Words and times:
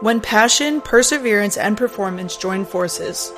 When 0.00 0.20
passion, 0.20 0.82
perseverance, 0.82 1.56
and 1.56 1.74
performance 1.74 2.36
join 2.36 2.66
forces, 2.66 3.32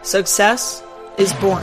success 0.00 0.82
is 1.18 1.34
born. 1.34 1.62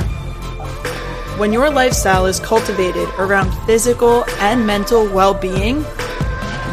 When 1.40 1.52
your 1.52 1.72
lifestyle 1.72 2.28
is 2.28 2.40
cultivated 2.40 3.10
around 3.18 3.52
physical 3.66 4.24
and 4.40 4.68
mental 4.68 5.12
well 5.12 5.34
being, 5.34 5.84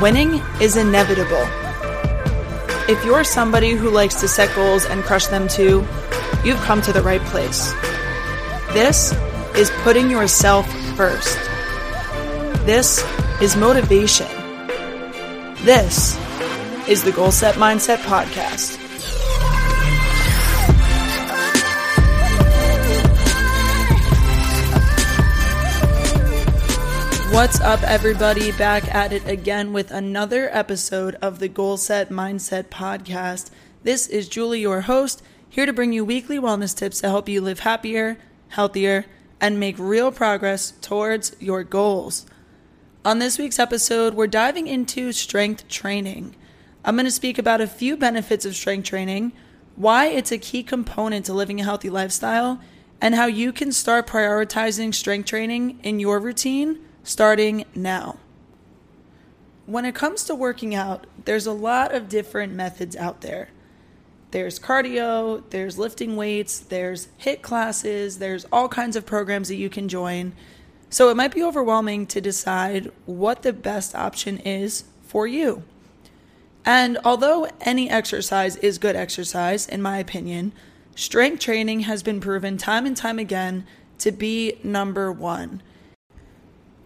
winning 0.02 0.42
is 0.60 0.76
inevitable. 0.76 1.48
If 2.92 3.02
you're 3.06 3.24
somebody 3.24 3.70
who 3.70 3.88
likes 3.88 4.20
to 4.20 4.28
set 4.28 4.54
goals 4.54 4.84
and 4.84 5.02
crush 5.02 5.28
them 5.28 5.48
too, 5.48 5.82
you've 6.44 6.60
come 6.60 6.82
to 6.82 6.92
the 6.92 7.00
right 7.00 7.22
place. 7.22 7.72
This 8.74 9.14
is 9.56 9.70
putting 9.82 10.10
yourself 10.10 10.70
first. 10.94 11.38
This 12.66 13.02
is 13.40 13.56
motivation. 13.56 14.28
This 15.64 16.18
is 16.88 17.04
the 17.04 17.12
Goal 17.12 17.30
Set 17.30 17.54
Mindset 17.54 17.98
Podcast. 17.98 18.76
What's 27.32 27.60
up, 27.60 27.82
everybody? 27.84 28.50
Back 28.52 28.92
at 28.92 29.12
it 29.12 29.26
again 29.28 29.72
with 29.72 29.92
another 29.92 30.48
episode 30.50 31.14
of 31.22 31.38
the 31.38 31.48
Goal 31.48 31.76
Set 31.76 32.10
Mindset 32.10 32.64
Podcast. 32.64 33.50
This 33.84 34.08
is 34.08 34.28
Julie, 34.28 34.60
your 34.60 34.82
host, 34.82 35.22
here 35.48 35.66
to 35.66 35.72
bring 35.72 35.92
you 35.92 36.04
weekly 36.04 36.38
wellness 36.38 36.76
tips 36.76 37.00
to 37.00 37.08
help 37.08 37.28
you 37.28 37.40
live 37.40 37.60
happier, 37.60 38.18
healthier, 38.48 39.06
and 39.40 39.60
make 39.60 39.78
real 39.78 40.10
progress 40.10 40.72
towards 40.80 41.36
your 41.38 41.62
goals. 41.62 42.26
On 43.04 43.20
this 43.20 43.38
week's 43.38 43.60
episode, 43.60 44.14
we're 44.14 44.26
diving 44.26 44.66
into 44.66 45.12
strength 45.12 45.68
training. 45.68 46.34
I'm 46.84 46.96
going 46.96 47.06
to 47.06 47.12
speak 47.12 47.38
about 47.38 47.60
a 47.60 47.66
few 47.68 47.96
benefits 47.96 48.44
of 48.44 48.56
strength 48.56 48.88
training, 48.88 49.32
why 49.76 50.06
it's 50.06 50.32
a 50.32 50.38
key 50.38 50.64
component 50.64 51.26
to 51.26 51.32
living 51.32 51.60
a 51.60 51.64
healthy 51.64 51.88
lifestyle, 51.88 52.60
and 53.00 53.14
how 53.14 53.26
you 53.26 53.52
can 53.52 53.70
start 53.70 54.06
prioritizing 54.08 54.92
strength 54.92 55.26
training 55.26 55.78
in 55.82 56.00
your 56.00 56.18
routine 56.18 56.80
starting 57.04 57.64
now. 57.74 58.18
When 59.66 59.84
it 59.84 59.94
comes 59.94 60.24
to 60.24 60.34
working 60.34 60.74
out, 60.74 61.06
there's 61.24 61.46
a 61.46 61.52
lot 61.52 61.94
of 61.94 62.08
different 62.08 62.52
methods 62.52 62.96
out 62.96 63.20
there. 63.20 63.50
There's 64.32 64.58
cardio, 64.58 65.42
there's 65.50 65.78
lifting 65.78 66.16
weights, 66.16 66.58
there's 66.58 67.08
HIIT 67.20 67.42
classes, 67.42 68.18
there's 68.18 68.44
all 68.50 68.68
kinds 68.68 68.96
of 68.96 69.06
programs 69.06 69.48
that 69.48 69.56
you 69.56 69.70
can 69.70 69.88
join. 69.88 70.32
So 70.90 71.10
it 71.10 71.16
might 71.16 71.34
be 71.34 71.44
overwhelming 71.44 72.06
to 72.08 72.20
decide 72.20 72.90
what 73.06 73.42
the 73.42 73.52
best 73.52 73.94
option 73.94 74.38
is 74.38 74.84
for 75.02 75.28
you. 75.28 75.62
And 76.64 76.98
although 77.04 77.48
any 77.60 77.90
exercise 77.90 78.56
is 78.56 78.78
good 78.78 78.96
exercise, 78.96 79.66
in 79.66 79.82
my 79.82 79.98
opinion, 79.98 80.52
strength 80.94 81.40
training 81.40 81.80
has 81.80 82.02
been 82.02 82.20
proven 82.20 82.56
time 82.56 82.86
and 82.86 82.96
time 82.96 83.18
again 83.18 83.66
to 83.98 84.12
be 84.12 84.58
number 84.62 85.10
one. 85.10 85.62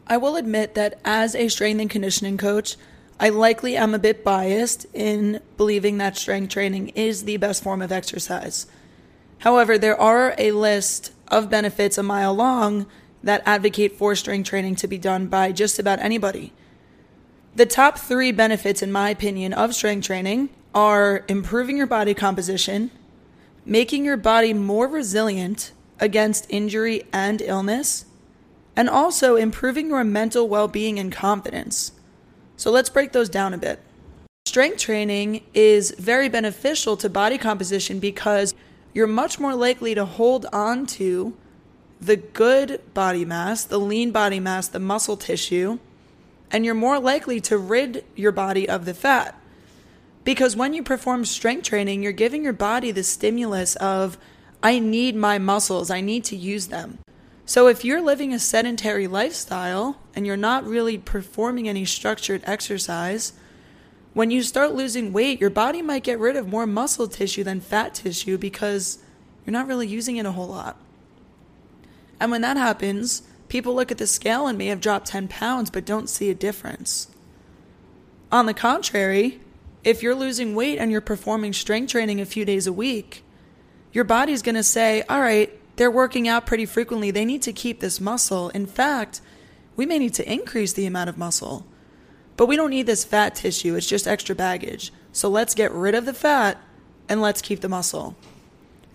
I 0.07 0.17
will 0.17 0.37
admit 0.37 0.75
that 0.75 1.01
as 1.05 1.35
a 1.35 1.49
strength 1.49 1.81
and 1.81 1.91
conditioning 1.91 2.39
coach, 2.39 2.77
I 3.19 3.31
likely 3.31 3.77
am 3.77 3.95
a 3.95 3.99
bit 3.99 4.23
biased 4.23 4.87
in 4.93 5.41
believing 5.57 5.99
that 5.99 6.17
strength 6.17 6.53
training 6.53 6.89
is 6.91 7.25
the 7.25 7.39
best 7.39 7.63
form 7.63 7.83
of 7.83 7.91
exercise. 7.91 8.67
However, 9.39 9.79
there 9.79 9.99
are 9.99 10.35
a 10.39 10.53
list 10.53 11.13
of 11.29 11.51
benefits 11.51 11.99
a 11.99 12.03
mile 12.03 12.35
long 12.35 12.87
that 13.23 13.43
advocate 13.45 13.97
for 13.97 14.15
strength 14.15 14.49
training 14.49 14.77
to 14.77 14.87
be 14.87 14.99
done 14.99 15.27
by 15.27 15.51
just 15.51 15.79
about 15.79 15.99
anybody. 15.99 16.53
The 17.57 17.65
top 17.65 17.97
three 17.97 18.33
benefits, 18.33 18.83
in 18.83 18.93
my 18.93 19.09
opinion, 19.09 19.55
of 19.55 19.75
strength 19.75 20.05
training 20.05 20.51
are 20.75 21.25
improving 21.27 21.79
your 21.79 21.87
body 21.87 22.13
composition, 22.13 22.91
making 23.65 24.05
your 24.05 24.19
body 24.19 24.53
more 24.53 24.87
resilient 24.87 25.73
against 25.99 26.45
injury 26.51 27.05
and 27.15 27.41
illness, 27.41 28.05
and 28.77 28.91
also 28.91 29.37
improving 29.37 29.89
your 29.89 30.05
mental 30.05 30.47
well 30.47 30.69
being 30.69 30.99
and 30.99 31.11
confidence. 31.11 31.93
So 32.59 32.71
let's 32.71 32.91
break 32.91 33.13
those 33.13 33.31
down 33.31 33.55
a 33.55 33.59
bit. 33.59 33.81
Strength 34.45 34.77
training 34.77 35.43
is 35.55 35.93
very 35.93 36.29
beneficial 36.29 36.95
to 36.99 37.09
body 37.09 37.39
composition 37.39 37.99
because 37.99 38.55
you're 38.93 39.07
much 39.07 39.41
more 39.41 39.55
likely 39.55 39.95
to 39.95 40.05
hold 40.05 40.45
on 40.53 40.85
to 40.85 41.35
the 42.03 42.17
good 42.17 42.83
body 42.93 43.25
mass, 43.25 43.65
the 43.65 43.81
lean 43.81 44.11
body 44.11 44.41
mass, 44.41 44.69
the 44.69 44.79
muscle 44.79 45.17
tissue, 45.17 45.79
and 46.51 46.65
you're 46.65 46.75
more 46.75 46.99
likely 46.99 47.41
to 47.43 47.59
rid 47.59 48.05
your 48.15 48.33
body 48.33 48.69
of 48.69 48.85
the 48.85 48.95
fat. 48.95 49.41
Because 50.25 50.57
when 50.57 50.75
you 50.75 50.83
perform 50.83 51.25
strength 51.25 51.65
training, 51.65 52.03
you're 52.03 52.13
giving 52.13 52.43
your 52.43 52.53
body 52.53 52.91
the 52.91 53.05
stimulus 53.05 53.77
of, 53.77 54.19
I 54.63 54.79
need 54.79 55.15
my 55.15 55.39
muscles, 55.39 55.91
I 55.91 56.01
need 56.01 56.25
to 56.25 56.37
use 56.37 56.67
them. 56.67 56.99
So, 57.49 57.69
if 57.69 57.85
you're 57.85 58.01
living 58.01 58.35
a 58.35 58.41
sedentary 58.41 59.07
lifestyle 59.07 60.01
and 60.17 60.27
you're 60.27 60.37
not 60.37 60.67
really 60.67 60.99
performing 60.99 61.69
any 61.69 61.85
structured 61.85 62.43
exercise, 62.45 63.35
when 64.15 64.33
you 64.33 64.43
start 64.43 64.75
losing 64.75 65.13
weight, 65.13 65.41
your 65.41 65.51
body 65.51 65.81
might 65.81 66.03
get 66.03 66.19
rid 66.19 66.35
of 66.35 66.49
more 66.49 66.67
muscle 66.67 67.07
tissue 67.07 67.45
than 67.45 67.61
fat 67.61 67.95
tissue 67.95 68.37
because 68.37 68.99
you're 69.45 69.53
not 69.53 69.69
really 69.69 69.87
using 69.87 70.17
it 70.17 70.27
a 70.27 70.33
whole 70.33 70.49
lot. 70.49 70.77
And 72.19 72.33
when 72.33 72.41
that 72.41 72.57
happens, 72.57 73.23
people 73.49 73.75
look 73.75 73.91
at 73.91 73.99
the 73.99 74.07
scale 74.07 74.47
and 74.47 74.59
may 74.59 74.67
have 74.67 74.81
dropped 74.81 75.07
10 75.07 75.29
pounds 75.29 75.71
but 75.71 75.85
don't 75.85 76.09
see 76.09 76.31
a 76.31 76.35
difference. 76.35 77.09
On 78.33 78.47
the 78.47 78.55
contrary, 78.55 79.41
if 79.85 80.03
you're 80.03 80.15
losing 80.15 80.55
weight 80.55 80.79
and 80.79 80.91
you're 80.91 81.01
performing 81.01 81.53
strength 81.53 81.93
training 81.93 82.21
a 82.21 82.27
few 82.27 82.45
days 82.45 82.67
a 82.67 82.73
week, 82.73 83.23
your 83.93 84.05
body's 84.05 84.43
going 84.43 84.57
to 84.57 84.63
say, 84.63 85.03
All 85.09 85.21
right, 85.21 85.51
they're 85.77 85.91
working 85.91 86.27
out 86.27 86.47
pretty 86.47 86.67
frequently. 86.67 87.11
They 87.11 87.25
need 87.25 87.43
to 87.43 87.53
keep 87.53 87.81
this 87.81 88.01
muscle. 88.01 88.49
In 88.51 88.67
fact, 88.67 89.21
we 89.77 89.87
may 89.87 89.99
need 89.99 90.15
to 90.15 90.31
increase 90.31 90.73
the 90.73 90.87
amount 90.87 91.09
of 91.09 91.19
muscle. 91.19 91.67
But 92.37 92.47
we 92.47 92.57
don't 92.57 92.71
need 92.71 92.87
this 92.87 93.05
fat 93.05 93.35
tissue, 93.35 93.75
it's 93.75 93.87
just 93.87 94.07
extra 94.07 94.35
baggage. 94.35 94.93
So 95.13 95.29
let's 95.29 95.55
get 95.55 95.73
rid 95.73 95.95
of 95.95 96.05
the 96.05 96.13
fat 96.13 96.59
and 97.09 97.23
let's 97.23 97.41
keep 97.41 97.61
the 97.61 97.69
muscle. 97.69 98.17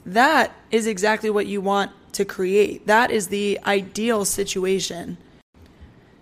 That 0.06 0.52
is 0.72 0.88
exactly 0.88 1.30
what 1.30 1.48
you 1.48 1.62
want 1.62 1.92
to 2.22 2.34
create. 2.34 2.88
That 2.88 3.12
is 3.12 3.28
the 3.28 3.60
ideal 3.66 4.26
situation. 4.26 5.18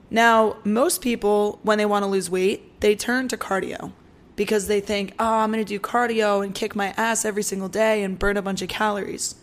Now, 0.09 0.57
most 0.63 1.01
people, 1.01 1.59
when 1.61 1.77
they 1.77 1.85
want 1.85 2.03
to 2.03 2.07
lose 2.09 2.29
weight, 2.29 2.79
they 2.79 2.95
turn 2.95 3.27
to 3.27 3.37
cardio 3.37 3.91
because 4.35 4.67
they 4.67 4.79
think, 4.79 5.13
oh, 5.19 5.39
I'm 5.39 5.51
going 5.51 5.63
to 5.63 5.67
do 5.67 5.79
cardio 5.79 6.43
and 6.43 6.55
kick 6.55 6.75
my 6.75 6.93
ass 6.95 7.25
every 7.25 7.43
single 7.43 7.69
day 7.69 8.01
and 8.03 8.17
burn 8.17 8.37
a 8.37 8.41
bunch 8.41 8.61
of 8.61 8.69
calories. 8.69 9.35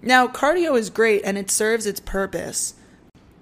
Now, 0.00 0.26
cardio 0.26 0.78
is 0.78 0.90
great 0.90 1.22
and 1.24 1.36
it 1.36 1.50
serves 1.50 1.86
its 1.86 2.00
purpose. 2.00 2.74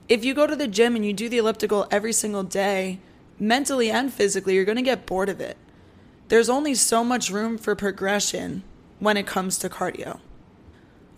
If 0.09 0.25
you 0.25 0.35
go 0.35 0.47
to 0.47 0.57
the 0.57 0.67
gym 0.69 0.97
and 0.97 1.05
you 1.05 1.13
do 1.13 1.29
the 1.29 1.39
elliptical 1.39 1.87
every 1.91 2.13
single 2.13 2.43
day, 2.43 2.99
mentally 3.39 3.91
and 3.91 4.13
physically, 4.13 4.55
you're 4.55 4.65
going 4.65 4.77
to 4.77 4.83
get 4.83 5.07
bored 5.07 5.29
of 5.29 5.41
it. 5.41 5.57
There's 6.29 6.49
only 6.49 6.75
so 6.75 7.05
much 7.05 7.31
room 7.31 7.57
for 7.57 7.77
progression 7.77 8.65
when 8.99 9.17
it 9.17 9.27
comes 9.27 9.59
to 9.59 9.69
cardio. 9.69 10.21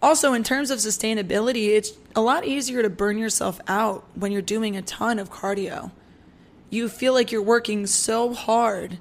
Also, 0.01 0.33
in 0.33 0.45
terms 0.45 0.71
of 0.71 0.79
sustainability, 0.79 1.69
it's 1.69 1.93
a 2.15 2.21
lot 2.21 2.45
easier 2.45 2.83
to 2.83 2.91
burn 2.91 3.19
yourself 3.19 3.61
out 3.67 4.05
when 4.15 4.31
you're 4.31 4.41
doing 4.41 4.77
a 4.77 4.83
ton 4.83 5.19
of 5.19 5.31
cardio. 5.31 5.91
You 6.71 6.89
feel 6.89 7.15
like 7.15 7.33
you're 7.33 7.43
working 7.43 7.87
so 7.87 8.33
hard, 8.33 8.99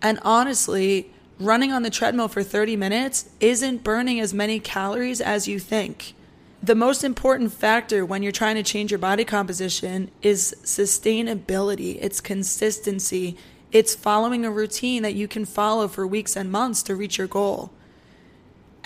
and 0.00 0.18
honestly, 0.22 1.12
running 1.38 1.72
on 1.72 1.82
the 1.82 1.90
treadmill 1.90 2.28
for 2.28 2.42
30 2.42 2.76
minutes 2.76 3.28
isn't 3.40 3.84
burning 3.84 4.20
as 4.20 4.32
many 4.32 4.58
calories 4.58 5.20
as 5.20 5.46
you 5.46 5.58
think. 5.58 6.14
The 6.62 6.74
most 6.74 7.04
important 7.04 7.52
factor 7.52 8.04
when 8.04 8.22
you're 8.22 8.32
trying 8.32 8.56
to 8.56 8.62
change 8.62 8.90
your 8.90 8.98
body 8.98 9.24
composition 9.24 10.10
is 10.22 10.56
sustainability, 10.64 11.98
it's 12.00 12.20
consistency, 12.20 13.36
it's 13.70 13.94
following 13.94 14.44
a 14.44 14.50
routine 14.50 15.02
that 15.02 15.14
you 15.14 15.28
can 15.28 15.44
follow 15.44 15.88
for 15.88 16.06
weeks 16.06 16.36
and 16.36 16.50
months 16.50 16.82
to 16.84 16.96
reach 16.96 17.18
your 17.18 17.26
goal. 17.26 17.70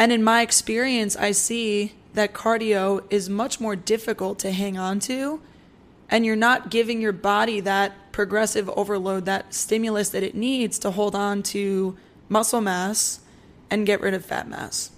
And 0.03 0.11
in 0.11 0.25
my 0.25 0.43
experience, 0.43 1.15
I 1.15 1.31
see 1.31 1.93
that 2.15 2.33
cardio 2.33 3.05
is 3.09 3.31
much 3.31 3.61
more 3.61 3.77
difficult 3.77 4.41
to 4.41 4.51
hang 4.51 4.77
on 4.77 4.99
to, 4.99 5.41
and 6.09 6.27
you're 6.27 6.35
not 6.35 6.73
giving 6.73 7.01
your 7.01 7.13
body 7.13 7.61
that 7.61 8.11
progressive 8.11 8.69
overload, 8.71 9.27
that 9.27 9.55
stimulus 9.55 10.09
that 10.09 10.25
it 10.25 10.35
needs 10.35 10.81
to 10.81 10.91
hold 10.91 11.15
on 11.15 11.45
to 11.45 11.97
muscle 12.29 12.61
mass 12.61 13.21
and 13.71 13.87
get 13.87 14.01
rid 14.01 14.13
of 14.13 14.25
fat 14.25 14.49
mass. 14.49 14.91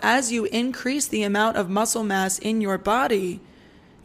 As 0.00 0.32
you 0.32 0.46
increase 0.46 1.06
the 1.06 1.22
amount 1.22 1.58
of 1.58 1.68
muscle 1.68 2.02
mass 2.02 2.38
in 2.38 2.62
your 2.62 2.78
body, 2.78 3.40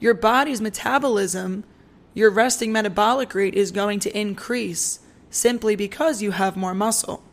your 0.01 0.13
body's 0.13 0.59
metabolism, 0.59 1.63
your 2.13 2.29
resting 2.29 2.73
metabolic 2.73 3.33
rate 3.33 3.55
is 3.55 3.71
going 3.71 4.01
to 4.01 4.19
increase 4.19 4.99
simply 5.29 5.77
because 5.77 6.21
you 6.21 6.31
have 6.31 6.57
more 6.57 6.73
muscle. 6.73 7.23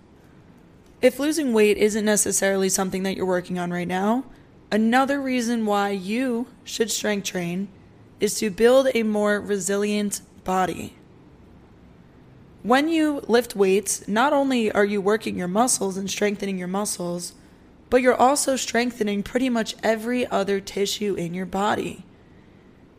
If 1.02 1.18
losing 1.18 1.52
weight 1.52 1.78
isn't 1.78 2.04
necessarily 2.04 2.68
something 2.68 3.02
that 3.02 3.16
you're 3.16 3.26
working 3.26 3.58
on 3.58 3.72
right 3.72 3.88
now, 3.88 4.24
another 4.70 5.20
reason 5.20 5.66
why 5.66 5.90
you 5.90 6.46
should 6.62 6.92
strength 6.92 7.26
train 7.26 7.66
is 8.20 8.36
to 8.36 8.50
build 8.50 8.86
a 8.94 9.02
more 9.02 9.40
resilient 9.40 10.20
body. 10.44 10.94
When 12.62 12.88
you 12.88 13.20
lift 13.26 13.56
weights, 13.56 14.06
not 14.06 14.32
only 14.32 14.70
are 14.70 14.84
you 14.84 15.00
working 15.00 15.36
your 15.36 15.48
muscles 15.48 15.96
and 15.96 16.08
strengthening 16.08 16.56
your 16.56 16.68
muscles, 16.68 17.32
but 17.90 18.00
you're 18.00 18.14
also 18.14 18.54
strengthening 18.54 19.24
pretty 19.24 19.48
much 19.48 19.74
every 19.82 20.24
other 20.28 20.60
tissue 20.60 21.14
in 21.14 21.34
your 21.34 21.46
body. 21.46 22.04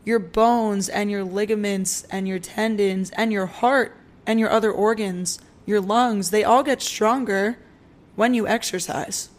Your 0.03 0.19
bones 0.19 0.89
and 0.89 1.09
your 1.09 1.23
ligaments 1.23 2.03
and 2.11 2.27
your 2.27 2.39
tendons 2.39 3.11
and 3.11 3.31
your 3.31 3.45
heart 3.45 3.95
and 4.27 4.41
your 4.41 4.49
other 4.49 4.73
organs, 4.73 5.39
your 5.65 5.79
lungs, 5.79 6.31
they 6.31 6.43
all 6.43 6.63
get 6.63 6.81
stronger 6.81 7.57
when 8.15 8.33
you 8.33 8.47
exercise. 8.47 9.29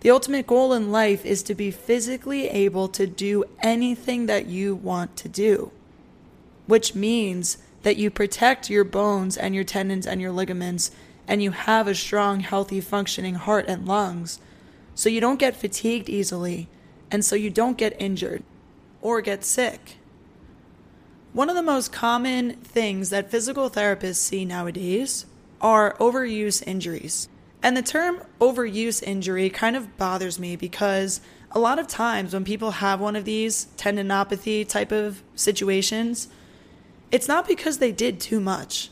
The 0.00 0.10
ultimate 0.10 0.46
goal 0.46 0.72
in 0.72 0.92
life 0.92 1.24
is 1.24 1.42
to 1.44 1.54
be 1.54 1.70
physically 1.70 2.48
able 2.48 2.88
to 2.88 3.06
do 3.06 3.44
anything 3.60 4.26
that 4.26 4.46
you 4.46 4.74
want 4.74 5.16
to 5.16 5.28
do, 5.28 5.72
which 6.66 6.94
means 6.94 7.58
that 7.82 7.96
you 7.96 8.10
protect 8.10 8.70
your 8.70 8.84
bones 8.84 9.36
and 9.36 9.54
your 9.54 9.64
tendons 9.64 10.06
and 10.06 10.20
your 10.20 10.32
ligaments, 10.32 10.90
and 11.28 11.42
you 11.42 11.50
have 11.50 11.88
a 11.88 11.94
strong, 11.94 12.40
healthy, 12.40 12.80
functioning 12.80 13.34
heart 13.34 13.64
and 13.68 13.86
lungs, 13.86 14.38
so 14.94 15.08
you 15.08 15.20
don't 15.20 15.38
get 15.38 15.56
fatigued 15.56 16.08
easily, 16.08 16.68
and 17.10 17.24
so 17.24 17.36
you 17.36 17.50
don't 17.50 17.78
get 17.78 18.00
injured 18.00 18.42
or 19.02 19.20
get 19.20 19.44
sick. 19.44 19.96
One 21.32 21.48
of 21.48 21.54
the 21.56 21.62
most 21.62 21.92
common 21.92 22.54
things 22.56 23.10
that 23.10 23.30
physical 23.30 23.68
therapists 23.70 24.16
see 24.16 24.44
nowadays 24.44 25.26
are 25.60 25.96
overuse 25.98 26.66
injuries. 26.66 27.28
And 27.66 27.76
the 27.76 27.82
term 27.82 28.20
overuse 28.40 29.02
injury 29.02 29.50
kind 29.50 29.74
of 29.74 29.96
bothers 29.96 30.38
me 30.38 30.54
because 30.54 31.20
a 31.50 31.58
lot 31.58 31.80
of 31.80 31.88
times 31.88 32.32
when 32.32 32.44
people 32.44 32.70
have 32.70 33.00
one 33.00 33.16
of 33.16 33.24
these 33.24 33.66
tendinopathy 33.76 34.68
type 34.68 34.92
of 34.92 35.24
situations, 35.34 36.28
it's 37.10 37.26
not 37.26 37.48
because 37.48 37.78
they 37.78 37.90
did 37.90 38.20
too 38.20 38.38
much. 38.38 38.90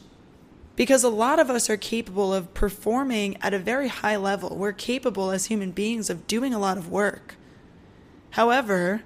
Because 0.75 1.05
a 1.05 1.09
lot 1.09 1.38
of 1.38 1.50
us 1.50 1.71
are 1.71 1.76
capable 1.76 2.35
of 2.35 2.53
performing 2.53 3.37
at 3.41 3.55
a 3.55 3.61
very 3.61 3.87
high 3.87 4.17
level. 4.17 4.56
We're 4.56 4.73
capable 4.73 5.31
as 5.31 5.44
human 5.44 5.71
beings 5.71 6.11
of 6.11 6.26
doing 6.26 6.53
a 6.53 6.59
lot 6.59 6.76
of 6.76 6.91
work. 6.91 7.37
However, 8.31 9.05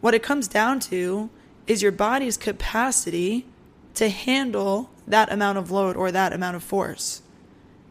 what 0.00 0.14
it 0.14 0.22
comes 0.22 0.48
down 0.48 0.80
to 0.88 1.28
is 1.66 1.82
your 1.82 1.92
body's 1.92 2.38
capacity 2.38 3.44
to 3.92 4.08
handle 4.08 4.88
that 5.06 5.30
amount 5.30 5.58
of 5.58 5.70
load 5.70 5.96
or 5.96 6.10
that 6.12 6.32
amount 6.32 6.56
of 6.56 6.62
force. 6.62 7.20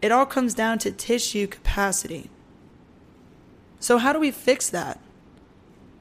It 0.02 0.12
all 0.12 0.26
comes 0.26 0.54
down 0.54 0.80
to 0.80 0.92
tissue 0.92 1.48
capacity. 1.48 2.30
So, 3.80 3.98
how 3.98 4.14
do 4.14 4.20
we 4.20 4.32
fix 4.32 4.70
that? 4.70 5.00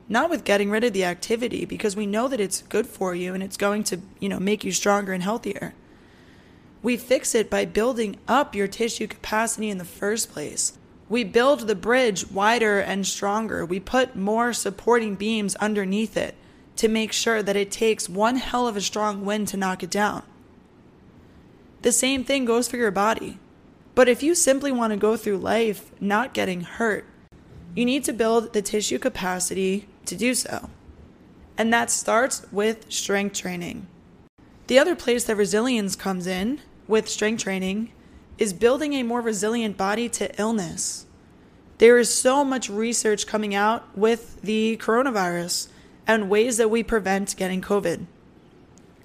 Not 0.08 0.30
with 0.30 0.44
getting 0.44 0.70
rid 0.70 0.84
of 0.84 0.92
the 0.92 1.04
activity 1.04 1.64
because 1.64 1.96
we 1.96 2.06
know 2.06 2.26
that 2.28 2.40
it's 2.40 2.62
good 2.62 2.86
for 2.86 3.14
you 3.14 3.32
and 3.34 3.42
it's 3.42 3.56
going 3.56 3.84
to, 3.84 4.00
you 4.18 4.28
know, 4.28 4.40
make 4.40 4.64
you 4.64 4.72
stronger 4.72 5.12
and 5.12 5.22
healthier. 5.22 5.74
We 6.82 6.96
fix 6.96 7.34
it 7.34 7.50
by 7.50 7.66
building 7.66 8.16
up 8.26 8.54
your 8.54 8.66
tissue 8.66 9.06
capacity 9.06 9.70
in 9.70 9.78
the 9.78 9.84
first 9.84 10.32
place. 10.32 10.78
We 11.08 11.24
build 11.24 11.60
the 11.60 11.74
bridge 11.74 12.30
wider 12.30 12.78
and 12.80 13.06
stronger. 13.06 13.66
We 13.66 13.80
put 13.80 14.16
more 14.16 14.52
supporting 14.52 15.14
beams 15.14 15.56
underneath 15.56 16.16
it 16.16 16.34
to 16.76 16.88
make 16.88 17.12
sure 17.12 17.42
that 17.42 17.56
it 17.56 17.70
takes 17.70 18.08
one 18.08 18.36
hell 18.36 18.66
of 18.66 18.76
a 18.76 18.80
strong 18.80 19.24
wind 19.24 19.48
to 19.48 19.56
knock 19.56 19.82
it 19.82 19.90
down. 19.90 20.22
The 21.82 21.92
same 21.92 22.24
thing 22.24 22.44
goes 22.44 22.68
for 22.68 22.76
your 22.76 22.90
body. 22.90 23.38
But 23.94 24.08
if 24.08 24.22
you 24.22 24.34
simply 24.34 24.72
want 24.72 24.92
to 24.92 24.96
go 24.96 25.16
through 25.16 25.38
life 25.38 25.90
not 26.00 26.34
getting 26.34 26.62
hurt, 26.62 27.04
you 27.74 27.84
need 27.84 28.04
to 28.04 28.12
build 28.12 28.52
the 28.52 28.62
tissue 28.62 28.98
capacity 28.98 29.88
to 30.06 30.16
do 30.16 30.34
so. 30.34 30.70
And 31.58 31.72
that 31.72 31.90
starts 31.90 32.46
with 32.50 32.90
strength 32.90 33.36
training. 33.36 33.86
The 34.66 34.78
other 34.78 34.96
place 34.96 35.24
that 35.24 35.36
resilience 35.36 35.96
comes 35.96 36.26
in 36.26 36.60
with 36.88 37.08
strength 37.08 37.42
training 37.42 37.92
is 38.38 38.52
building 38.52 38.94
a 38.94 39.02
more 39.02 39.20
resilient 39.20 39.76
body 39.76 40.08
to 40.08 40.40
illness. 40.40 41.06
There 41.78 41.98
is 41.98 42.12
so 42.12 42.44
much 42.44 42.70
research 42.70 43.26
coming 43.26 43.54
out 43.54 43.96
with 43.96 44.40
the 44.42 44.76
coronavirus 44.78 45.68
and 46.06 46.30
ways 46.30 46.56
that 46.56 46.70
we 46.70 46.82
prevent 46.82 47.36
getting 47.36 47.60
COVID 47.60 48.06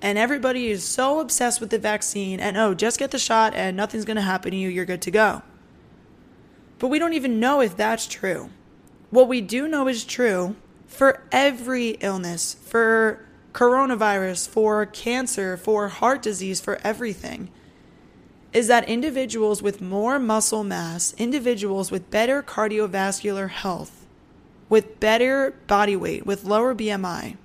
and 0.05 0.19
everybody 0.19 0.69
is 0.69 0.83
so 0.83 1.19
obsessed 1.19 1.59
with 1.59 1.71
the 1.71 1.79
vaccine 1.79 2.39
and 2.39 2.57
oh, 2.57 2.75
just 2.75 2.99
get 2.99 3.09
the 3.09 3.17
shot 3.17 3.55
and 3.55 3.75
nothing's 3.75 4.05
going 4.05 4.15
to 4.15 4.21
happen 4.21 4.51
to 4.51 4.57
you, 4.57 4.69
you're 4.69 4.85
good 4.85 5.01
to 5.01 5.09
go. 5.09 5.41
But 6.77 6.89
we 6.89 6.99
don't 6.99 7.13
even 7.13 7.39
know 7.39 7.59
if 7.59 7.75
that's 7.75 8.05
true. 8.05 8.51
What 9.09 9.27
we 9.27 9.41
do 9.41 9.67
know 9.67 9.87
is 9.87 10.05
true 10.05 10.57
for 10.85 11.23
every 11.31 11.97
illness, 12.01 12.53
for 12.53 13.25
coronavirus, 13.51 14.47
for 14.47 14.85
cancer, 14.85 15.57
for 15.57 15.87
heart 15.87 16.21
disease, 16.21 16.61
for 16.61 16.79
everything, 16.83 17.49
is 18.53 18.67
that 18.67 18.87
individuals 18.87 19.63
with 19.63 19.81
more 19.81 20.19
muscle 20.19 20.63
mass, 20.63 21.15
individuals 21.17 21.89
with 21.89 22.11
better 22.11 22.43
cardiovascular 22.43 23.49
health, 23.49 24.05
with 24.69 24.99
better 24.99 25.55
body 25.65 25.95
weight, 25.95 26.27
with 26.27 26.43
lower 26.43 26.75
BMI, 26.75 27.37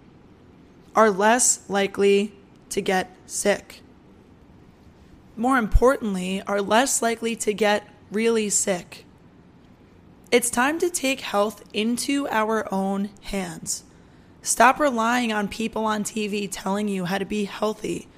are 0.94 1.10
less 1.10 1.60
likely 1.66 2.34
to 2.70 2.80
get 2.80 3.14
sick. 3.26 3.82
More 5.36 5.58
importantly, 5.58 6.42
are 6.46 6.60
less 6.60 7.02
likely 7.02 7.36
to 7.36 7.52
get 7.52 7.88
really 8.10 8.50
sick. 8.50 9.04
It's 10.30 10.50
time 10.50 10.78
to 10.78 10.90
take 10.90 11.20
health 11.20 11.64
into 11.72 12.28
our 12.28 12.72
own 12.72 13.10
hands. 13.22 13.84
Stop 14.42 14.78
relying 14.78 15.32
on 15.32 15.48
people 15.48 15.84
on 15.84 16.04
TV 16.04 16.48
telling 16.50 16.88
you 16.88 17.04
how 17.04 17.18
to 17.18 17.24
be 17.24 17.44
healthy 17.44 18.08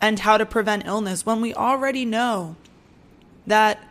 and 0.00 0.20
how 0.20 0.36
to 0.36 0.46
prevent 0.46 0.86
illness 0.86 1.24
when 1.24 1.40
we 1.40 1.54
already 1.54 2.04
know 2.04 2.56
that 3.46 3.82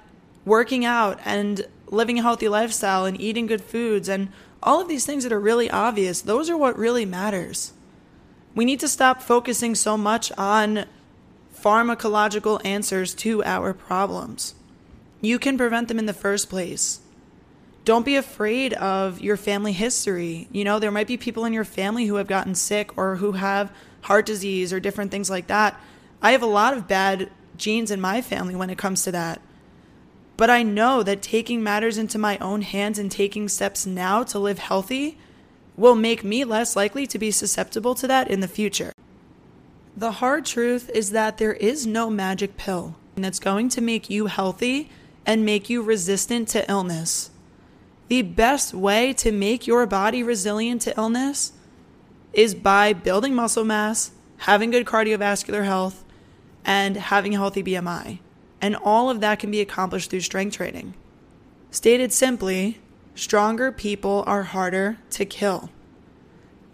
working 0.46 0.86
out 0.86 1.20
and 1.26 1.66
living 1.88 2.20
a 2.20 2.22
healthy 2.22 2.48
lifestyle 2.48 3.06
and 3.06 3.20
eating 3.20 3.46
good 3.46 3.62
foods 3.62 4.08
and 4.08 4.30
all 4.62 4.82
of 4.82 4.88
these 4.88 5.06
things 5.06 5.24
that 5.24 5.34
are 5.34 5.40
really 5.40 5.70
obvious, 5.70 6.22
those 6.22 6.50
are 6.50 6.58
what 6.58 6.78
really 6.78 7.06
matters. 7.06 7.74
We 8.56 8.64
need 8.66 8.80
to 8.80 8.88
stop 8.88 9.22
focusing 9.22 9.76
so 9.76 9.98
much 9.98 10.32
on 10.38 10.86
pharmacological 11.54 12.66
answers 12.66 13.14
to 13.16 13.44
our 13.44 13.74
problems. 13.74 14.56
You 15.20 15.40
can 15.40 15.58
prevent 15.58 15.90
them 15.90 16.00
in 16.00 16.06
the 16.06 16.14
first 16.14 16.50
place. 16.50 17.02
Don't 17.84 18.06
be 18.06 18.16
afraid 18.16 18.74
of 18.74 19.20
your 19.20 19.38
family 19.38 19.74
history. 19.74 20.48
You 20.52 20.64
know, 20.64 20.80
there 20.80 20.92
might 20.92 21.08
be 21.08 21.18
people 21.18 21.46
in 21.46 21.54
your 21.54 21.66
family 21.66 22.06
who 22.06 22.16
have 22.16 22.28
gotten 22.28 22.56
sick 22.56 22.98
or 22.98 23.18
who 23.18 23.34
have 23.34 23.72
heart 24.02 24.26
disease 24.26 24.72
or 24.72 24.80
different 24.80 25.12
things 25.12 25.30
like 25.30 25.48
that. 25.48 25.80
I 26.22 26.32
have 26.32 26.42
a 26.42 26.48
lot 26.48 26.76
of 26.76 26.88
bad 26.88 27.30
genes 27.58 27.92
in 27.92 28.00
my 28.00 28.22
family 28.22 28.56
when 28.56 28.70
it 28.70 28.78
comes 28.78 29.04
to 29.04 29.12
that. 29.12 29.42
But 30.38 30.50
I 30.50 30.64
know 30.64 31.04
that 31.04 31.22
taking 31.22 31.62
matters 31.62 31.98
into 31.98 32.18
my 32.18 32.38
own 32.40 32.62
hands 32.62 33.00
and 33.00 33.12
taking 33.12 33.48
steps 33.48 33.86
now 33.86 34.24
to 34.24 34.40
live 34.40 34.60
healthy 34.60 35.18
will 35.78 35.96
make 35.96 36.24
me 36.24 36.44
less 36.44 36.76
likely 36.76 37.06
to 37.08 37.20
be 37.20 37.32
susceptible 37.32 37.96
to 37.96 38.08
that 38.08 38.30
in 38.30 38.40
the 38.40 38.48
future. 38.48 38.92
The 39.98 40.14
hard 40.14 40.46
truth 40.46 40.90
is 40.94 41.12
that 41.12 41.38
there 41.38 41.54
is 41.54 41.88
no 41.88 42.10
magic 42.10 42.58
pill 42.58 42.96
that's 43.16 43.40
going 43.40 43.70
to 43.70 43.82
make 43.82 44.10
you 44.10 44.26
healthy 44.26 44.90
and 45.26 45.46
make 45.46 45.70
you 45.70 45.82
resistant 45.82 46.48
to 46.50 46.70
illness. 46.70 47.32
The 48.08 48.22
best 48.22 48.74
way 48.74 49.14
to 49.14 49.32
make 49.32 49.66
your 49.66 49.86
body 49.86 50.22
resilient 50.22 50.82
to 50.84 50.98
illness 50.98 51.54
is 52.34 52.54
by 52.54 52.94
building 52.94 53.34
muscle 53.34 53.64
mass, 53.64 54.12
having 54.40 54.72
good 54.72 54.86
cardiovascular 54.86 55.64
health, 55.64 56.04
and 56.66 56.98
having 56.98 57.34
a 57.34 57.38
healthy 57.38 57.64
BMI. 57.64 58.20
And 58.62 58.76
all 58.76 59.10
of 59.10 59.22
that 59.22 59.40
can 59.40 59.50
be 59.50 59.62
accomplished 59.62 60.10
through 60.10 60.22
strength 60.22 60.58
training. 60.58 60.94
Stated 61.72 62.12
simply, 62.12 62.80
stronger 63.16 63.72
people 63.72 64.24
are 64.28 64.44
harder 64.44 64.98
to 65.12 65.26
kill. 65.26 65.70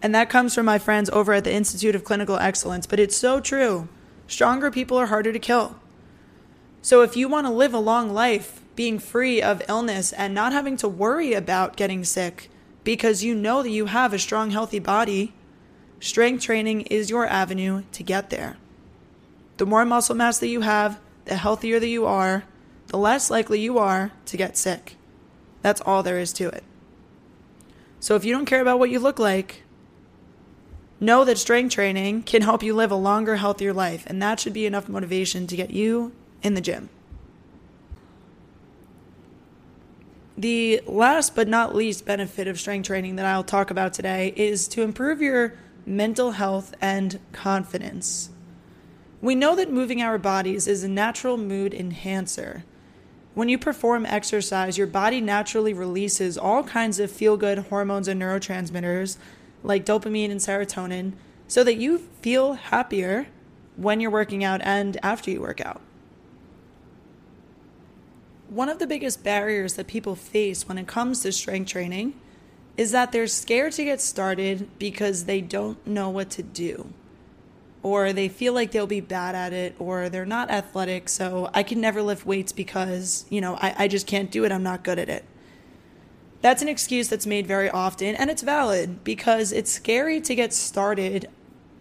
And 0.02 0.14
that 0.14 0.28
comes 0.28 0.54
from 0.54 0.66
my 0.66 0.78
friends 0.78 1.08
over 1.10 1.32
at 1.32 1.44
the 1.44 1.54
Institute 1.54 1.94
of 1.94 2.04
Clinical 2.04 2.36
Excellence, 2.36 2.86
but 2.86 2.98
it's 2.98 3.16
so 3.16 3.40
true. 3.40 3.88
Stronger 4.26 4.70
people 4.70 4.98
are 4.98 5.06
harder 5.06 5.32
to 5.32 5.38
kill. 5.38 5.76
So 6.82 7.02
if 7.02 7.16
you 7.16 7.28
want 7.28 7.46
to 7.46 7.52
live 7.52 7.72
a 7.72 7.78
long 7.78 8.12
life 8.12 8.60
being 8.74 8.98
free 8.98 9.40
of 9.40 9.62
illness 9.68 10.12
and 10.12 10.34
not 10.34 10.52
having 10.52 10.76
to 10.78 10.88
worry 10.88 11.32
about 11.32 11.76
getting 11.76 12.02
sick 12.04 12.50
because 12.82 13.22
you 13.22 13.34
know 13.34 13.62
that 13.62 13.70
you 13.70 13.86
have 13.86 14.12
a 14.12 14.18
strong, 14.18 14.50
healthy 14.50 14.80
body, 14.80 15.32
strength 16.00 16.42
training 16.42 16.80
is 16.82 17.10
your 17.10 17.26
avenue 17.26 17.84
to 17.92 18.02
get 18.02 18.30
there. 18.30 18.56
The 19.58 19.66
more 19.66 19.84
muscle 19.84 20.16
mass 20.16 20.38
that 20.38 20.48
you 20.48 20.62
have, 20.62 20.98
the 21.26 21.36
healthier 21.36 21.78
that 21.78 21.88
you 21.88 22.06
are, 22.06 22.42
the 22.88 22.96
less 22.98 23.30
likely 23.30 23.60
you 23.60 23.78
are 23.78 24.10
to 24.26 24.36
get 24.36 24.56
sick. 24.56 24.96
That's 25.62 25.80
all 25.80 26.02
there 26.02 26.18
is 26.18 26.32
to 26.34 26.48
it. 26.48 26.64
So 28.00 28.16
if 28.16 28.24
you 28.24 28.34
don't 28.34 28.46
care 28.46 28.60
about 28.60 28.78
what 28.78 28.90
you 28.90 28.98
look 28.98 29.18
like, 29.18 29.62
know 31.00 31.24
that 31.24 31.38
strength 31.38 31.72
training 31.72 32.24
can 32.24 32.42
help 32.42 32.62
you 32.62 32.74
live 32.74 32.90
a 32.90 32.96
longer, 32.96 33.36
healthier 33.36 33.72
life, 33.72 34.04
and 34.06 34.20
that 34.20 34.40
should 34.40 34.52
be 34.52 34.66
enough 34.66 34.88
motivation 34.88 35.46
to 35.46 35.56
get 35.56 35.70
you 35.70 36.12
in 36.42 36.54
the 36.54 36.60
gym. 36.60 36.88
The 40.36 40.80
last 40.86 41.36
but 41.36 41.46
not 41.46 41.74
least 41.74 42.04
benefit 42.04 42.48
of 42.48 42.58
strength 42.58 42.86
training 42.86 43.16
that 43.16 43.26
I'll 43.26 43.44
talk 43.44 43.70
about 43.70 43.92
today 43.92 44.32
is 44.34 44.66
to 44.68 44.82
improve 44.82 45.22
your 45.22 45.54
mental 45.86 46.32
health 46.32 46.74
and 46.80 47.20
confidence. 47.32 48.30
We 49.20 49.36
know 49.36 49.54
that 49.54 49.70
moving 49.70 50.02
our 50.02 50.18
bodies 50.18 50.66
is 50.66 50.82
a 50.82 50.88
natural 50.88 51.36
mood 51.36 51.72
enhancer. 51.72 52.64
When 53.34 53.48
you 53.48 53.58
perform 53.58 54.04
exercise, 54.04 54.76
your 54.76 54.86
body 54.86 55.20
naturally 55.20 55.72
releases 55.72 56.36
all 56.36 56.62
kinds 56.64 57.00
of 57.00 57.10
feel 57.10 57.36
good 57.36 57.58
hormones 57.58 58.08
and 58.08 58.20
neurotransmitters 58.20 59.16
like 59.62 59.86
dopamine 59.86 60.30
and 60.30 60.40
serotonin 60.40 61.12
so 61.48 61.64
that 61.64 61.76
you 61.76 61.98
feel 62.20 62.54
happier 62.54 63.28
when 63.76 64.00
you're 64.00 64.10
working 64.10 64.44
out 64.44 64.60
and 64.62 64.98
after 65.02 65.30
you 65.30 65.40
work 65.40 65.60
out. 65.60 65.80
One 68.48 68.68
of 68.68 68.78
the 68.78 68.86
biggest 68.86 69.24
barriers 69.24 69.74
that 69.74 69.86
people 69.86 70.14
face 70.14 70.68
when 70.68 70.76
it 70.76 70.86
comes 70.86 71.22
to 71.22 71.32
strength 71.32 71.70
training 71.70 72.12
is 72.76 72.90
that 72.92 73.12
they're 73.12 73.26
scared 73.26 73.72
to 73.72 73.84
get 73.84 74.00
started 74.00 74.68
because 74.78 75.24
they 75.24 75.40
don't 75.40 75.86
know 75.86 76.10
what 76.10 76.28
to 76.30 76.42
do. 76.42 76.92
Or 77.82 78.12
they 78.12 78.28
feel 78.28 78.52
like 78.52 78.70
they'll 78.70 78.86
be 78.86 79.00
bad 79.00 79.34
at 79.34 79.52
it, 79.52 79.74
or 79.78 80.08
they're 80.08 80.24
not 80.24 80.50
athletic, 80.50 81.08
so 81.08 81.50
I 81.52 81.62
can 81.62 81.80
never 81.80 82.00
lift 82.00 82.24
weights 82.24 82.52
because, 82.52 83.26
you 83.28 83.40
know, 83.40 83.56
I, 83.56 83.74
I 83.78 83.88
just 83.88 84.06
can't 84.06 84.30
do 84.30 84.44
it, 84.44 84.52
I'm 84.52 84.62
not 84.62 84.84
good 84.84 85.00
at 85.00 85.08
it. 85.08 85.24
That's 86.42 86.62
an 86.62 86.68
excuse 86.68 87.08
that's 87.08 87.26
made 87.26 87.46
very 87.46 87.70
often, 87.70 88.14
and 88.14 88.30
it's 88.30 88.42
valid 88.42 89.02
because 89.02 89.52
it's 89.52 89.70
scary 89.70 90.20
to 90.20 90.34
get 90.34 90.52
started 90.52 91.28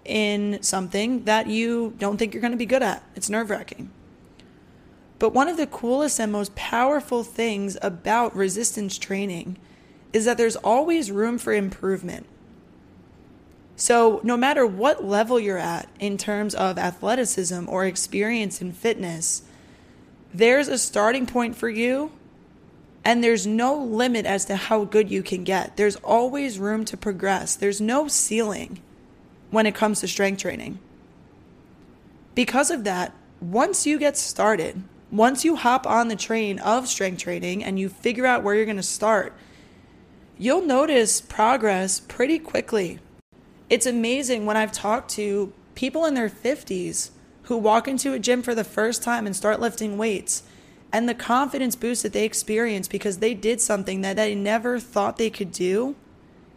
in 0.05 0.61
something 0.61 1.23
that 1.25 1.47
you 1.47 1.93
don't 1.99 2.17
think 2.17 2.33
you're 2.33 2.41
going 2.41 2.51
to 2.51 2.57
be 2.57 2.65
good 2.65 2.83
at. 2.83 3.03
It's 3.15 3.29
nerve 3.29 3.49
wracking. 3.49 3.91
But 5.19 5.33
one 5.33 5.47
of 5.47 5.57
the 5.57 5.67
coolest 5.67 6.19
and 6.19 6.31
most 6.31 6.55
powerful 6.55 7.23
things 7.23 7.77
about 7.83 8.35
resistance 8.35 8.97
training 8.97 9.57
is 10.13 10.25
that 10.25 10.37
there's 10.37 10.55
always 10.55 11.11
room 11.11 11.37
for 11.37 11.53
improvement. 11.53 12.25
So, 13.81 14.21
no 14.21 14.37
matter 14.37 14.63
what 14.63 15.03
level 15.03 15.39
you're 15.39 15.57
at 15.57 15.89
in 15.99 16.15
terms 16.15 16.53
of 16.53 16.77
athleticism 16.77 17.67
or 17.67 17.83
experience 17.83 18.61
in 18.61 18.73
fitness, 18.73 19.41
there's 20.31 20.67
a 20.67 20.77
starting 20.77 21.25
point 21.25 21.55
for 21.55 21.67
you, 21.67 22.11
and 23.03 23.23
there's 23.23 23.47
no 23.47 23.75
limit 23.75 24.27
as 24.27 24.45
to 24.45 24.55
how 24.55 24.83
good 24.83 25.09
you 25.09 25.23
can 25.23 25.43
get. 25.43 25.77
There's 25.77 25.95
always 25.95 26.59
room 26.59 26.85
to 26.85 26.95
progress, 26.95 27.55
there's 27.55 27.81
no 27.81 28.07
ceiling 28.07 28.83
when 29.49 29.65
it 29.65 29.73
comes 29.73 30.01
to 30.01 30.07
strength 30.07 30.43
training. 30.43 30.77
Because 32.35 32.69
of 32.69 32.83
that, 32.83 33.15
once 33.39 33.87
you 33.87 33.97
get 33.97 34.15
started, 34.15 34.83
once 35.09 35.43
you 35.43 35.55
hop 35.55 35.87
on 35.87 36.07
the 36.07 36.15
train 36.15 36.59
of 36.59 36.87
strength 36.87 37.23
training 37.23 37.63
and 37.63 37.79
you 37.79 37.89
figure 37.89 38.27
out 38.27 38.43
where 38.43 38.53
you're 38.53 38.65
going 38.65 38.77
to 38.77 38.83
start, 38.83 39.33
you'll 40.37 40.61
notice 40.61 41.19
progress 41.19 41.99
pretty 41.99 42.37
quickly. 42.37 42.99
It's 43.71 43.85
amazing 43.85 44.45
when 44.45 44.57
I've 44.57 44.73
talked 44.73 45.11
to 45.11 45.53
people 45.75 46.05
in 46.05 46.13
their 46.13 46.29
50s 46.29 47.11
who 47.43 47.55
walk 47.55 47.87
into 47.87 48.11
a 48.11 48.19
gym 48.19 48.43
for 48.43 48.53
the 48.53 48.65
first 48.65 49.01
time 49.01 49.25
and 49.25 49.33
start 49.33 49.61
lifting 49.61 49.97
weights 49.97 50.43
and 50.91 51.07
the 51.07 51.15
confidence 51.15 51.77
boost 51.77 52.03
that 52.03 52.11
they 52.11 52.25
experience 52.25 52.89
because 52.89 53.19
they 53.19 53.33
did 53.33 53.61
something 53.61 54.01
that 54.01 54.17
they 54.17 54.35
never 54.35 54.77
thought 54.77 55.15
they 55.15 55.29
could 55.29 55.53
do. 55.53 55.95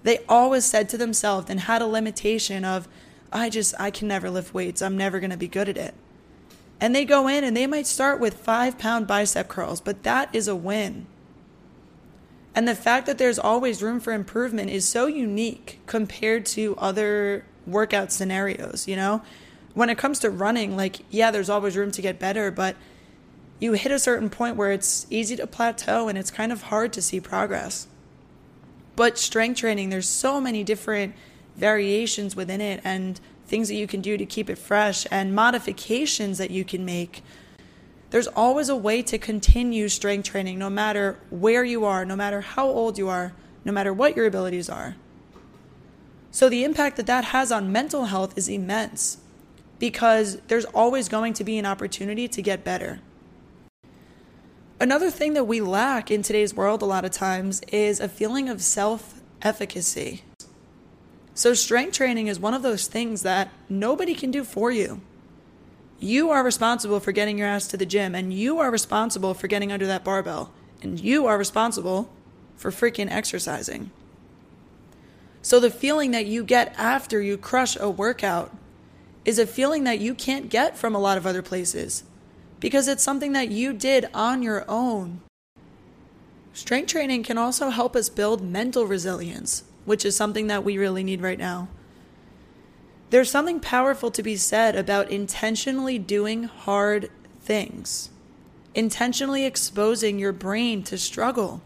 They 0.02 0.24
always 0.28 0.64
said 0.64 0.88
to 0.88 0.98
themselves 0.98 1.48
and 1.48 1.60
had 1.60 1.80
a 1.80 1.86
limitation 1.86 2.64
of, 2.64 2.88
I 3.32 3.48
just, 3.48 3.76
I 3.78 3.92
can 3.92 4.08
never 4.08 4.28
lift 4.28 4.52
weights. 4.52 4.82
I'm 4.82 4.96
never 4.96 5.20
going 5.20 5.30
to 5.30 5.36
be 5.36 5.46
good 5.46 5.68
at 5.68 5.76
it. 5.76 5.94
And 6.80 6.96
they 6.96 7.04
go 7.04 7.28
in 7.28 7.44
and 7.44 7.56
they 7.56 7.68
might 7.68 7.86
start 7.86 8.18
with 8.18 8.34
five 8.34 8.76
pound 8.76 9.06
bicep 9.06 9.46
curls, 9.46 9.80
but 9.80 10.02
that 10.02 10.34
is 10.34 10.48
a 10.48 10.56
win. 10.56 11.06
And 12.54 12.68
the 12.68 12.74
fact 12.74 13.06
that 13.06 13.18
there's 13.18 13.38
always 13.38 13.82
room 13.82 13.98
for 13.98 14.12
improvement 14.12 14.70
is 14.70 14.86
so 14.86 15.06
unique 15.06 15.80
compared 15.86 16.46
to 16.46 16.76
other 16.76 17.44
workout 17.66 18.12
scenarios, 18.12 18.86
you 18.86 18.96
know? 18.96 19.22
When 19.74 19.90
it 19.90 19.98
comes 19.98 20.20
to 20.20 20.30
running, 20.30 20.76
like, 20.76 21.00
yeah, 21.10 21.32
there's 21.32 21.50
always 21.50 21.76
room 21.76 21.90
to 21.90 22.02
get 22.02 22.20
better, 22.20 22.52
but 22.52 22.76
you 23.58 23.72
hit 23.72 23.90
a 23.90 23.98
certain 23.98 24.30
point 24.30 24.56
where 24.56 24.70
it's 24.70 25.06
easy 25.10 25.34
to 25.36 25.46
plateau 25.46 26.06
and 26.08 26.16
it's 26.16 26.30
kind 26.30 26.52
of 26.52 26.64
hard 26.64 26.92
to 26.92 27.02
see 27.02 27.20
progress. 27.20 27.88
But 28.94 29.18
strength 29.18 29.58
training, 29.58 29.90
there's 29.90 30.08
so 30.08 30.40
many 30.40 30.62
different 30.62 31.14
variations 31.56 32.36
within 32.36 32.60
it 32.60 32.80
and 32.84 33.20
things 33.46 33.68
that 33.68 33.74
you 33.74 33.86
can 33.86 34.00
do 34.00 34.16
to 34.16 34.26
keep 34.26 34.48
it 34.48 34.58
fresh 34.58 35.06
and 35.10 35.34
modifications 35.34 36.38
that 36.38 36.50
you 36.50 36.64
can 36.64 36.84
make 36.84 37.22
there's 38.14 38.28
always 38.28 38.68
a 38.68 38.76
way 38.76 39.02
to 39.02 39.18
continue 39.18 39.88
strength 39.88 40.28
training 40.28 40.56
no 40.56 40.70
matter 40.70 41.18
where 41.30 41.64
you 41.64 41.84
are, 41.84 42.04
no 42.04 42.14
matter 42.14 42.40
how 42.42 42.64
old 42.64 42.96
you 42.96 43.08
are, 43.08 43.32
no 43.64 43.72
matter 43.72 43.92
what 43.92 44.14
your 44.14 44.24
abilities 44.24 44.68
are. 44.68 44.94
So 46.30 46.48
the 46.48 46.62
impact 46.62 46.96
that 46.96 47.06
that 47.06 47.24
has 47.24 47.50
on 47.50 47.72
mental 47.72 48.04
health 48.04 48.38
is 48.38 48.48
immense 48.48 49.18
because 49.80 50.36
there's 50.46 50.64
always 50.66 51.08
going 51.08 51.32
to 51.32 51.42
be 51.42 51.58
an 51.58 51.66
opportunity 51.66 52.28
to 52.28 52.40
get 52.40 52.62
better. 52.62 53.00
Another 54.78 55.10
thing 55.10 55.32
that 55.34 55.48
we 55.48 55.60
lack 55.60 56.08
in 56.08 56.22
today's 56.22 56.54
world 56.54 56.82
a 56.82 56.86
lot 56.86 57.04
of 57.04 57.10
times 57.10 57.62
is 57.62 57.98
a 57.98 58.08
feeling 58.08 58.48
of 58.48 58.62
self 58.62 59.22
efficacy. 59.42 60.22
So, 61.34 61.52
strength 61.52 61.94
training 61.94 62.28
is 62.28 62.38
one 62.38 62.54
of 62.54 62.62
those 62.62 62.86
things 62.86 63.22
that 63.22 63.50
nobody 63.68 64.14
can 64.14 64.30
do 64.30 64.44
for 64.44 64.70
you. 64.70 65.00
You 66.04 66.28
are 66.32 66.44
responsible 66.44 67.00
for 67.00 67.12
getting 67.12 67.38
your 67.38 67.48
ass 67.48 67.66
to 67.68 67.78
the 67.78 67.86
gym, 67.86 68.14
and 68.14 68.30
you 68.30 68.58
are 68.58 68.70
responsible 68.70 69.32
for 69.32 69.46
getting 69.46 69.72
under 69.72 69.86
that 69.86 70.04
barbell, 70.04 70.52
and 70.82 71.00
you 71.00 71.24
are 71.24 71.38
responsible 71.38 72.10
for 72.56 72.70
freaking 72.70 73.10
exercising. 73.10 73.90
So, 75.40 75.58
the 75.58 75.70
feeling 75.70 76.10
that 76.10 76.26
you 76.26 76.44
get 76.44 76.74
after 76.76 77.22
you 77.22 77.38
crush 77.38 77.74
a 77.76 77.88
workout 77.88 78.54
is 79.24 79.38
a 79.38 79.46
feeling 79.46 79.84
that 79.84 79.98
you 79.98 80.14
can't 80.14 80.50
get 80.50 80.76
from 80.76 80.94
a 80.94 80.98
lot 80.98 81.16
of 81.16 81.26
other 81.26 81.40
places 81.40 82.04
because 82.60 82.86
it's 82.86 83.02
something 83.02 83.32
that 83.32 83.48
you 83.50 83.72
did 83.72 84.10
on 84.12 84.42
your 84.42 84.66
own. 84.68 85.22
Strength 86.52 86.90
training 86.90 87.22
can 87.22 87.38
also 87.38 87.70
help 87.70 87.96
us 87.96 88.10
build 88.10 88.42
mental 88.42 88.84
resilience, 88.84 89.64
which 89.86 90.04
is 90.04 90.14
something 90.14 90.48
that 90.48 90.64
we 90.64 90.76
really 90.76 91.02
need 91.02 91.22
right 91.22 91.38
now. 91.38 91.68
There's 93.14 93.30
something 93.30 93.60
powerful 93.60 94.10
to 94.10 94.24
be 94.24 94.34
said 94.34 94.74
about 94.74 95.08
intentionally 95.08 96.00
doing 96.00 96.42
hard 96.42 97.12
things, 97.38 98.10
intentionally 98.74 99.44
exposing 99.44 100.18
your 100.18 100.32
brain 100.32 100.82
to 100.82 100.98
struggle. 100.98 101.62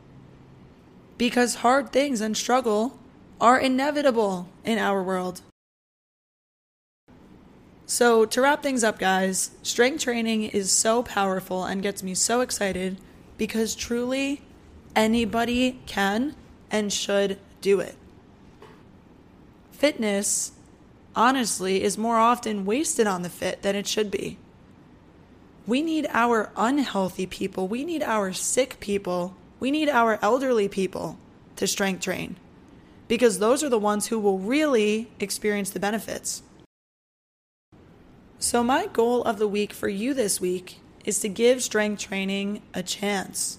Because 1.17 1.64
hard 1.64 1.90
things 1.90 2.21
and 2.21 2.37
struggle 2.37 2.99
are 3.40 3.59
inevitable 3.59 4.47
in 4.62 4.76
our 4.76 5.02
world. 5.02 5.40
So, 7.87 8.26
to 8.26 8.43
wrap 8.43 8.62
things 8.62 8.85
up, 8.85 8.99
guys, 8.99 9.52
strength 9.62 10.05
training 10.05 10.43
is 10.43 10.71
so 10.71 11.02
powerful 11.02 11.64
and 11.64 11.83
gets 11.83 12.02
me 12.02 12.14
so 12.14 12.43
excited 12.43 12.99
because 13.38 13.75
truly 13.75 14.43
anybody 14.95 15.81
can 15.87 16.35
and 16.71 16.93
should 16.93 17.38
do 17.62 17.81
it. 17.81 17.97
Fitness 19.73 20.52
honestly, 21.18 21.82
is 21.82 21.98
more 21.98 22.16
often 22.16 22.64
wasted 22.64 23.06
on 23.06 23.22
the 23.22 23.28
fit 23.28 23.60
than 23.62 23.75
it 23.75 23.87
should 23.87 24.10
be. 24.10 24.38
We 25.66 25.82
need 25.82 26.06
our 26.10 26.50
unhealthy 26.56 27.26
people, 27.26 27.68
we 27.68 27.84
need 27.84 28.02
our 28.02 28.32
sick 28.32 28.78
people, 28.80 29.37
we 29.60 29.70
need 29.70 29.88
our 29.88 30.18
elderly 30.22 30.68
people 30.68 31.18
to 31.56 31.66
strength 31.66 32.02
train 32.02 32.37
because 33.08 33.38
those 33.38 33.64
are 33.64 33.68
the 33.68 33.78
ones 33.78 34.06
who 34.06 34.18
will 34.18 34.38
really 34.38 35.10
experience 35.18 35.70
the 35.70 35.80
benefits. 35.80 36.42
So, 38.38 38.62
my 38.62 38.87
goal 38.87 39.25
of 39.25 39.38
the 39.38 39.48
week 39.48 39.72
for 39.72 39.88
you 39.88 40.14
this 40.14 40.40
week 40.40 40.78
is 41.04 41.18
to 41.20 41.28
give 41.28 41.62
strength 41.62 42.00
training 42.00 42.62
a 42.72 42.82
chance. 42.82 43.58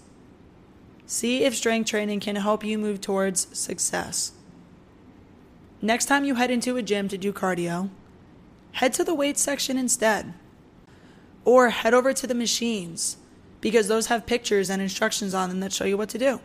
See 1.05 1.43
if 1.43 1.55
strength 1.55 1.89
training 1.89 2.21
can 2.21 2.37
help 2.37 2.63
you 2.63 2.77
move 2.77 3.01
towards 3.01 3.47
success. 3.57 4.31
Next 5.81 6.05
time 6.05 6.25
you 6.25 6.35
head 6.35 6.51
into 6.51 6.75
a 6.75 6.81
gym 6.81 7.07
to 7.07 7.17
do 7.17 7.31
cardio, 7.31 7.89
head 8.73 8.93
to 8.93 9.03
the 9.03 9.13
weights 9.13 9.41
section 9.41 9.77
instead. 9.77 10.33
Or 11.45 11.69
head 11.69 11.93
over 11.93 12.11
to 12.13 12.27
the 12.27 12.35
machines 12.35 13.17
because 13.61 13.87
those 13.87 14.07
have 14.07 14.25
pictures 14.25 14.69
and 14.69 14.81
instructions 14.81 15.33
on 15.33 15.49
them 15.49 15.61
that 15.61 15.73
show 15.73 15.85
you 15.85 15.97
what 15.97 16.09
to 16.09 16.17
do. 16.17 16.41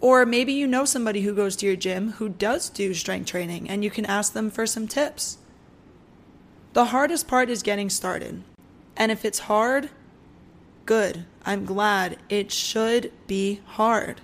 Or 0.00 0.24
maybe 0.24 0.52
you 0.52 0.66
know 0.66 0.84
somebody 0.84 1.22
who 1.22 1.34
goes 1.34 1.56
to 1.56 1.66
your 1.66 1.76
gym 1.76 2.12
who 2.12 2.28
does 2.28 2.70
do 2.70 2.94
strength 2.94 3.26
training 3.26 3.68
and 3.68 3.84
you 3.84 3.90
can 3.90 4.06
ask 4.06 4.32
them 4.32 4.50
for 4.50 4.66
some 4.66 4.88
tips. 4.88 5.38
The 6.72 6.86
hardest 6.86 7.28
part 7.28 7.50
is 7.50 7.62
getting 7.62 7.90
started. 7.90 8.42
And 8.96 9.12
if 9.12 9.24
it's 9.24 9.40
hard, 9.40 9.90
good. 10.86 11.24
I'm 11.44 11.64
glad. 11.64 12.18
It 12.28 12.52
should 12.52 13.12
be 13.26 13.60
hard. 13.66 14.20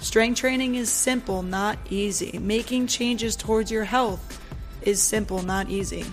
Strength 0.00 0.38
training 0.38 0.74
is 0.74 0.90
simple, 0.90 1.42
not 1.42 1.78
easy. 1.90 2.38
Making 2.38 2.86
changes 2.86 3.36
towards 3.36 3.70
your 3.70 3.84
health 3.84 4.40
is 4.82 5.02
simple, 5.02 5.42
not 5.42 5.70
easy. 5.70 6.04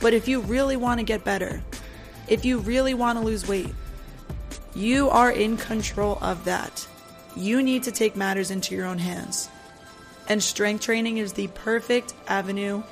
But 0.00 0.14
if 0.14 0.26
you 0.26 0.40
really 0.40 0.76
want 0.76 0.98
to 0.98 1.04
get 1.04 1.24
better, 1.24 1.62
if 2.28 2.44
you 2.44 2.58
really 2.58 2.94
want 2.94 3.18
to 3.18 3.24
lose 3.24 3.46
weight, 3.46 3.74
you 4.74 5.10
are 5.10 5.30
in 5.30 5.56
control 5.56 6.18
of 6.20 6.44
that. 6.44 6.86
You 7.36 7.62
need 7.62 7.84
to 7.84 7.92
take 7.92 8.16
matters 8.16 8.50
into 8.50 8.74
your 8.74 8.86
own 8.86 8.98
hands. 8.98 9.48
And 10.28 10.42
strength 10.42 10.84
training 10.84 11.18
is 11.18 11.34
the 11.34 11.48
perfect 11.48 12.14
avenue 12.26 12.82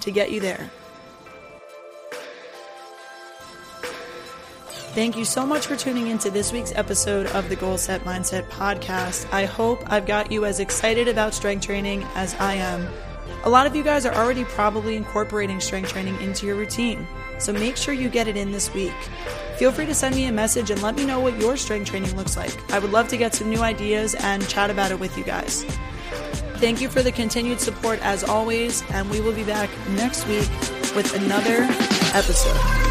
to 0.00 0.10
get 0.10 0.30
you 0.30 0.40
there. 0.40 0.70
Thank 4.92 5.16
you 5.16 5.24
so 5.24 5.46
much 5.46 5.68
for 5.68 5.76
tuning 5.76 6.08
into 6.08 6.30
this 6.30 6.52
week's 6.52 6.72
episode 6.74 7.28
of 7.28 7.48
the 7.48 7.54
Goal 7.54 7.78
Set 7.78 8.02
Mindset 8.02 8.48
podcast. 8.48 9.32
I 9.32 9.44
hope 9.44 9.80
I've 9.86 10.04
got 10.04 10.32
you 10.32 10.44
as 10.44 10.58
excited 10.58 11.06
about 11.06 11.32
strength 11.32 11.64
training 11.64 12.02
as 12.16 12.34
I 12.40 12.54
am. 12.54 12.88
A 13.44 13.48
lot 13.48 13.68
of 13.68 13.76
you 13.76 13.84
guys 13.84 14.04
are 14.04 14.12
already 14.12 14.42
probably 14.42 14.96
incorporating 14.96 15.60
strength 15.60 15.90
training 15.90 16.20
into 16.20 16.44
your 16.44 16.56
routine, 16.56 17.06
so 17.38 17.52
make 17.52 17.76
sure 17.76 17.94
you 17.94 18.08
get 18.08 18.26
it 18.26 18.36
in 18.36 18.50
this 18.50 18.74
week. 18.74 18.92
Feel 19.58 19.70
free 19.70 19.86
to 19.86 19.94
send 19.94 20.16
me 20.16 20.24
a 20.24 20.32
message 20.32 20.72
and 20.72 20.82
let 20.82 20.96
me 20.96 21.06
know 21.06 21.20
what 21.20 21.38
your 21.38 21.56
strength 21.56 21.88
training 21.88 22.16
looks 22.16 22.36
like. 22.36 22.72
I 22.72 22.80
would 22.80 22.90
love 22.90 23.06
to 23.08 23.16
get 23.16 23.32
some 23.32 23.48
new 23.48 23.60
ideas 23.60 24.16
and 24.16 24.46
chat 24.48 24.70
about 24.70 24.90
it 24.90 24.98
with 24.98 25.16
you 25.16 25.22
guys. 25.22 25.62
Thank 26.56 26.80
you 26.80 26.88
for 26.88 27.00
the 27.00 27.12
continued 27.12 27.60
support 27.60 28.00
as 28.02 28.24
always, 28.24 28.82
and 28.90 29.08
we 29.08 29.20
will 29.20 29.34
be 29.34 29.44
back 29.44 29.70
next 29.90 30.26
week 30.26 30.50
with 30.96 31.14
another 31.14 31.62
episode. 32.12 32.89